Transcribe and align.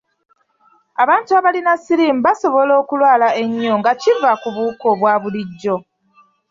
Abantu 1.03 1.29
abalina 1.39 1.73
siriimu 1.83 2.21
basobola 2.27 2.73
okulwala 2.81 3.27
ennyo 3.41 3.73
nga 3.79 3.91
kiva 4.01 4.31
ku 4.41 4.47
buwuka 4.53 4.85
obwa 4.93 5.13
bulijjo. 5.21 5.75